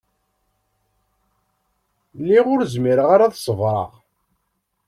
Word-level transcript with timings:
Lliɣ 2.19 2.45
ur 2.53 2.61
zmireɣ 2.73 3.09
ad 3.11 3.33
ṣebreɣ. 3.45 3.89